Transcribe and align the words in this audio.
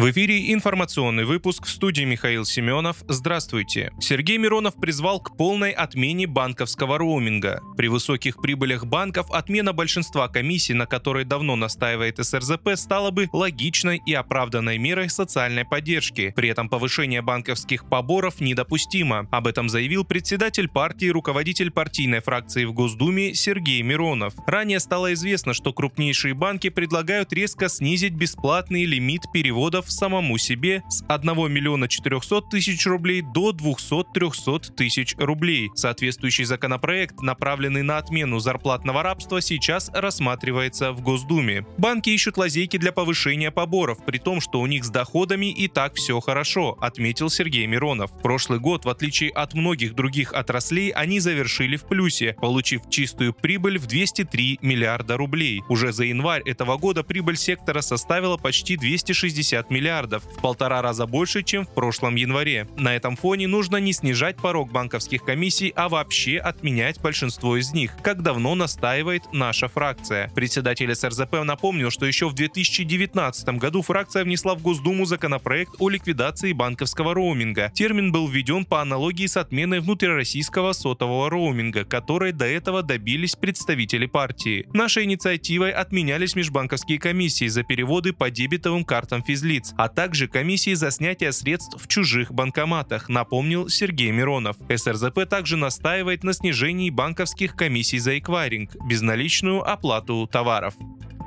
В 0.00 0.10
эфире 0.12 0.50
информационный 0.54 1.26
выпуск 1.26 1.66
в 1.66 1.68
студии 1.68 2.04
Михаил 2.04 2.46
Семенов. 2.46 3.04
Здравствуйте. 3.06 3.92
Сергей 4.00 4.38
Миронов 4.38 4.76
призвал 4.76 5.20
к 5.20 5.36
полной 5.36 5.72
отмене 5.72 6.26
банковского 6.26 6.96
роуминга. 6.96 7.60
При 7.76 7.88
высоких 7.88 8.40
прибылях 8.40 8.86
банков 8.86 9.30
отмена 9.30 9.74
большинства 9.74 10.26
комиссий, 10.28 10.72
на 10.72 10.86
которой 10.86 11.26
давно 11.26 11.54
настаивает 11.54 12.16
СРЗП, 12.16 12.76
стала 12.76 13.10
бы 13.10 13.28
логичной 13.30 14.00
и 14.06 14.14
оправданной 14.14 14.78
мерой 14.78 15.10
социальной 15.10 15.66
поддержки. 15.66 16.32
При 16.34 16.48
этом 16.48 16.70
повышение 16.70 17.20
банковских 17.20 17.86
поборов 17.86 18.40
недопустимо. 18.40 19.28
Об 19.30 19.48
этом 19.48 19.68
заявил 19.68 20.06
председатель 20.06 20.68
партии 20.68 21.10
руководитель 21.10 21.70
партийной 21.70 22.20
фракции 22.20 22.64
в 22.64 22.72
Госдуме 22.72 23.34
Сергей 23.34 23.82
Миронов. 23.82 24.32
Ранее 24.46 24.80
стало 24.80 25.12
известно, 25.12 25.52
что 25.52 25.74
крупнейшие 25.74 26.32
банки 26.32 26.70
предлагают 26.70 27.34
резко 27.34 27.68
снизить 27.68 28.14
бесплатный 28.14 28.86
лимит 28.86 29.24
переводов 29.30 29.89
самому 29.90 30.38
себе 30.38 30.82
с 30.88 31.04
1 31.08 31.52
миллиона 31.52 31.88
400 31.88 32.42
тысяч 32.42 32.86
рублей 32.86 33.22
до 33.22 33.52
200-300 33.52 34.74
тысяч 34.74 35.14
рублей. 35.18 35.70
Соответствующий 35.74 36.44
законопроект, 36.44 37.20
направленный 37.20 37.82
на 37.82 37.98
отмену 37.98 38.38
зарплатного 38.38 39.02
рабства, 39.02 39.40
сейчас 39.40 39.90
рассматривается 39.92 40.92
в 40.92 41.00
Госдуме. 41.00 41.64
Банки 41.78 42.10
ищут 42.10 42.36
лазейки 42.36 42.76
для 42.76 42.92
повышения 42.92 43.50
поборов, 43.50 44.04
при 44.04 44.18
том, 44.18 44.40
что 44.40 44.60
у 44.60 44.66
них 44.66 44.84
с 44.84 44.90
доходами 44.90 45.50
и 45.50 45.68
так 45.68 45.94
все 45.94 46.20
хорошо, 46.20 46.76
отметил 46.80 47.30
Сергей 47.30 47.66
Миронов. 47.66 48.10
Прошлый 48.22 48.58
год, 48.58 48.84
в 48.84 48.88
отличие 48.88 49.30
от 49.30 49.54
многих 49.54 49.94
других 49.94 50.32
отраслей, 50.32 50.90
они 50.90 51.20
завершили 51.20 51.76
в 51.76 51.84
плюсе, 51.84 52.34
получив 52.40 52.82
чистую 52.90 53.32
прибыль 53.32 53.78
в 53.78 53.86
203 53.86 54.58
миллиарда 54.62 55.16
рублей. 55.16 55.62
Уже 55.68 55.92
за 55.92 56.04
январь 56.04 56.42
этого 56.44 56.76
года 56.76 57.02
прибыль 57.02 57.36
сектора 57.36 57.80
составила 57.80 58.36
почти 58.36 58.76
260 58.76 59.69
миллиардов 59.70 60.24
в 60.24 60.40
полтора 60.40 60.82
раза 60.82 61.06
больше, 61.06 61.42
чем 61.42 61.64
в 61.64 61.74
прошлом 61.74 62.16
январе. 62.16 62.66
На 62.76 62.96
этом 62.96 63.16
фоне 63.16 63.46
нужно 63.46 63.76
не 63.76 63.92
снижать 63.92 64.36
порог 64.36 64.70
банковских 64.72 65.24
комиссий, 65.24 65.72
а 65.76 65.88
вообще 65.88 66.38
отменять 66.38 67.00
большинство 67.00 67.56
из 67.56 67.72
них, 67.72 67.96
как 68.02 68.22
давно 68.22 68.54
настаивает 68.54 69.22
наша 69.32 69.68
фракция. 69.68 70.30
Председатель 70.34 70.94
СРЗП 70.94 71.44
напомнил, 71.44 71.90
что 71.90 72.06
еще 72.06 72.28
в 72.28 72.34
2019 72.34 73.48
году 73.58 73.82
фракция 73.82 74.24
внесла 74.24 74.54
в 74.54 74.62
Госдуму 74.62 75.04
законопроект 75.04 75.72
о 75.78 75.88
ликвидации 75.88 76.52
банковского 76.52 77.14
роуминга. 77.14 77.70
Термин 77.74 78.12
был 78.12 78.26
введен 78.26 78.64
по 78.64 78.80
аналогии 78.80 79.26
с 79.26 79.36
отменой 79.36 79.80
внутрироссийского 79.80 80.72
сотового 80.72 81.30
роуминга, 81.30 81.84
которой 81.84 82.32
до 82.32 82.46
этого 82.46 82.82
добились 82.82 83.36
представители 83.36 84.06
партии. 84.06 84.66
Нашей 84.72 85.04
инициативой 85.04 85.72
отменялись 85.72 86.34
межбанковские 86.34 86.98
комиссии 86.98 87.48
за 87.48 87.62
переводы 87.62 88.12
по 88.12 88.30
дебетовым 88.30 88.84
картам 88.84 89.22
физлиц 89.22 89.59
а 89.76 89.88
также 89.88 90.28
комиссии 90.28 90.74
за 90.74 90.90
снятие 90.90 91.32
средств 91.32 91.76
в 91.80 91.88
чужих 91.88 92.32
банкоматах, 92.32 93.08
напомнил 93.08 93.68
Сергей 93.68 94.10
Миронов. 94.10 94.56
СРЗП 94.74 95.26
также 95.28 95.56
настаивает 95.56 96.24
на 96.24 96.32
снижении 96.32 96.90
банковских 96.90 97.56
комиссий 97.56 97.98
за 97.98 98.18
эквайринг, 98.18 98.76
безналичную 98.86 99.62
оплату 99.68 100.26
товаров. 100.26 100.74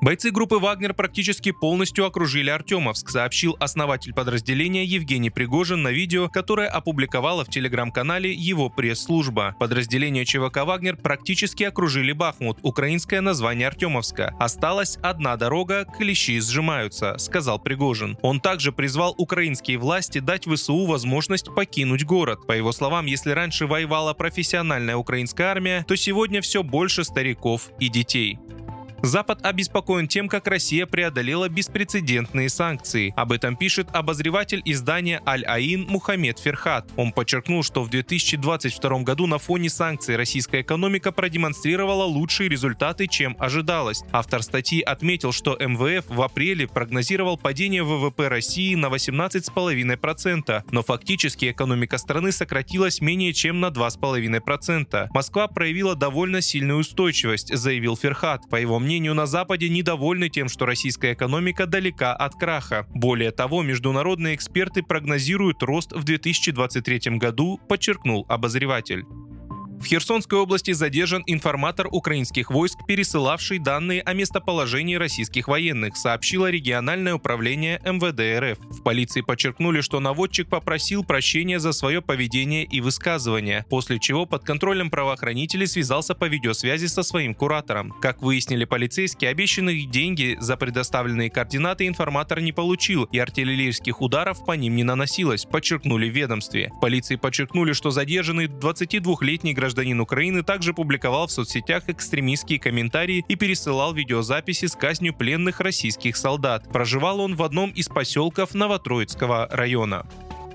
Бойцы 0.00 0.30
группы 0.30 0.58
«Вагнер» 0.58 0.94
практически 0.94 1.50
полностью 1.50 2.06
окружили 2.06 2.50
Артемовск, 2.50 3.10
сообщил 3.10 3.56
основатель 3.58 4.14
подразделения 4.14 4.84
Евгений 4.84 5.28
Пригожин 5.28 5.82
на 5.82 5.88
видео, 5.88 6.28
которое 6.28 6.68
опубликовала 6.68 7.44
в 7.44 7.48
телеграм-канале 7.48 8.32
его 8.32 8.70
пресс-служба. 8.70 9.56
Подразделение 9.58 10.24
ЧВК 10.24 10.58
«Вагнер» 10.58 10.96
практически 10.96 11.64
окружили 11.64 12.12
Бахмут, 12.12 12.58
украинское 12.62 13.20
название 13.20 13.66
Артемовска. 13.66 14.36
Осталась 14.38 14.98
одна 15.02 15.36
дорога, 15.36 15.84
клещи 15.84 16.38
сжимаются, 16.40 17.18
сказал 17.18 17.58
Пригожин. 17.58 18.16
Он 18.22 18.40
также 18.40 18.70
призвал 18.70 19.16
украинские 19.18 19.78
власти 19.78 20.20
дать 20.20 20.46
ВСУ 20.46 20.86
возможность 20.86 21.52
покинуть 21.52 22.04
город. 22.04 22.46
По 22.46 22.52
его 22.52 22.70
словам, 22.70 23.06
если 23.06 23.32
раньше 23.32 23.66
воевала 23.66 24.14
профессиональная 24.14 24.96
украинская 24.96 25.48
армия, 25.48 25.84
то 25.88 25.96
сегодня 25.96 26.40
все 26.40 26.62
больше 26.62 27.02
стариков 27.02 27.72
и 27.80 27.88
детей. 27.88 28.38
Запад 29.02 29.46
обеспокоен 29.46 30.08
тем, 30.08 30.28
как 30.28 30.48
Россия 30.48 30.84
преодолела 30.84 31.48
беспрецедентные 31.48 32.48
санкции. 32.48 33.12
Об 33.16 33.30
этом 33.30 33.56
пишет 33.56 33.88
обозреватель 33.92 34.60
издания 34.64 35.22
Аль-Аин 35.24 35.86
Мухаммед 35.88 36.40
Ферхат. 36.40 36.90
Он 36.96 37.12
подчеркнул, 37.12 37.62
что 37.62 37.84
в 37.84 37.90
2022 37.90 39.00
году 39.00 39.26
на 39.26 39.38
фоне 39.38 39.70
санкций 39.70 40.16
российская 40.16 40.62
экономика 40.62 41.12
продемонстрировала 41.12 42.04
лучшие 42.04 42.48
результаты, 42.48 43.06
чем 43.06 43.36
ожидалось. 43.38 44.02
Автор 44.10 44.42
статьи 44.42 44.80
отметил, 44.80 45.32
что 45.32 45.56
МВФ 45.60 46.06
в 46.08 46.20
апреле 46.20 46.66
прогнозировал 46.66 47.38
падение 47.38 47.84
ВВП 47.84 48.26
России 48.28 48.74
на 48.74 48.86
18,5%, 48.86 50.64
но 50.72 50.82
фактически 50.82 51.52
экономика 51.52 51.98
страны 51.98 52.32
сократилась 52.32 53.00
менее 53.00 53.32
чем 53.32 53.60
на 53.60 53.68
2,5%. 53.68 55.08
Москва 55.14 55.46
проявила 55.46 55.94
довольно 55.94 56.40
сильную 56.40 56.80
устойчивость, 56.80 57.54
заявил 57.54 57.96
Ферхат. 57.96 58.48
По 58.50 58.56
его 58.56 58.78
мнению, 58.78 58.87
мнению, 58.88 59.12
на 59.12 59.26
Западе 59.26 59.68
недовольны 59.68 60.30
тем, 60.30 60.48
что 60.48 60.64
российская 60.64 61.12
экономика 61.12 61.66
далека 61.66 62.14
от 62.14 62.34
краха. 62.36 62.86
Более 62.94 63.32
того, 63.32 63.62
международные 63.62 64.34
эксперты 64.34 64.82
прогнозируют 64.82 65.62
рост 65.62 65.92
в 65.92 66.04
2023 66.04 67.18
году, 67.18 67.60
подчеркнул 67.68 68.24
обозреватель. 68.30 69.04
В 69.80 69.84
Херсонской 69.84 70.36
области 70.40 70.72
задержан 70.72 71.22
информатор 71.26 71.86
украинских 71.90 72.50
войск, 72.50 72.78
пересылавший 72.86 73.60
данные 73.60 74.02
о 74.02 74.12
местоположении 74.12 74.96
российских 74.96 75.46
военных, 75.46 75.96
сообщило 75.96 76.50
региональное 76.50 77.14
управление 77.14 77.80
МВД 77.84 78.58
РФ. 78.58 78.58
В 78.76 78.82
полиции 78.82 79.20
подчеркнули, 79.20 79.80
что 79.80 80.00
наводчик 80.00 80.48
попросил 80.48 81.04
прощения 81.04 81.60
за 81.60 81.72
свое 81.72 82.02
поведение 82.02 82.64
и 82.64 82.80
высказывания, 82.80 83.64
после 83.70 84.00
чего 84.00 84.26
под 84.26 84.42
контролем 84.42 84.90
правоохранителей 84.90 85.68
связался 85.68 86.16
по 86.16 86.24
видеосвязи 86.24 86.86
со 86.86 87.04
своим 87.04 87.32
куратором. 87.32 87.94
Как 88.02 88.20
выяснили 88.20 88.64
полицейские, 88.64 89.30
обещанные 89.30 89.86
деньги 89.86 90.36
за 90.40 90.56
предоставленные 90.56 91.30
координаты 91.30 91.86
информатор 91.86 92.40
не 92.40 92.50
получил, 92.50 93.04
и 93.04 93.18
артиллерийских 93.18 94.00
ударов 94.00 94.44
по 94.44 94.52
ним 94.52 94.74
не 94.74 94.82
наносилось, 94.82 95.44
подчеркнули 95.44 96.10
в 96.10 96.14
ведомстве. 96.14 96.72
В 96.76 96.80
полиции 96.80 97.14
подчеркнули, 97.14 97.72
что 97.74 97.92
задержанный 97.92 98.46
22-летний 98.46 99.54
гражданин 99.54 99.67
гражданин 99.68 100.00
Украины 100.00 100.42
также 100.42 100.72
публиковал 100.72 101.26
в 101.26 101.30
соцсетях 101.30 101.90
экстремистские 101.90 102.58
комментарии 102.58 103.22
и 103.28 103.36
пересылал 103.36 103.92
видеозаписи 103.92 104.64
с 104.64 104.74
казнью 104.74 105.12
пленных 105.12 105.60
российских 105.60 106.16
солдат. 106.16 106.66
Проживал 106.72 107.20
он 107.20 107.36
в 107.36 107.42
одном 107.42 107.68
из 107.72 107.88
поселков 107.88 108.54
Новотроицкого 108.54 109.46
района. 109.50 110.06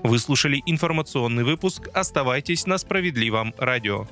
Вы 0.02 0.18
слушали 0.18 0.60
информационный 0.66 1.44
выпуск. 1.44 1.88
Оставайтесь 1.94 2.66
на 2.66 2.76
справедливом 2.76 3.54
радио. 3.56 4.08